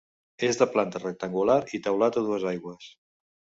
[0.47, 2.93] És de planta rectangular i teulat a dues aigües.